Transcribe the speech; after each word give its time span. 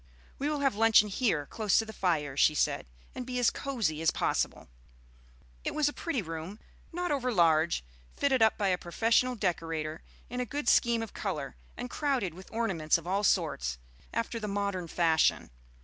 "We 0.39 0.49
will 0.49 0.61
have 0.61 0.73
luncheon 0.73 1.09
here 1.09 1.45
close 1.45 1.77
to 1.77 1.85
the 1.85 1.93
fire," 1.93 2.35
she 2.35 2.55
said, 2.55 2.87
"and 3.13 3.23
be 3.23 3.37
as 3.37 3.51
cosey 3.51 4.01
as 4.01 4.09
possible." 4.09 4.67
It 5.63 5.75
was 5.75 5.87
a 5.87 5.93
pretty 5.93 6.23
room, 6.23 6.59
not 6.91 7.11
over 7.11 7.31
large, 7.31 7.83
fitted 8.15 8.41
up 8.41 8.57
by 8.57 8.69
a 8.69 8.79
professional 8.79 9.35
decorator 9.35 10.01
in 10.27 10.39
a 10.39 10.43
good 10.43 10.67
scheme 10.67 11.03
of 11.03 11.13
color, 11.13 11.55
and 11.77 11.87
crowded 11.87 12.33
with 12.33 12.49
ornaments 12.51 12.97
of 12.97 13.05
all 13.05 13.23
sorts, 13.23 13.77
after 14.11 14.39
the 14.39 14.47
modern 14.47 14.87
fashion. 14.87 15.51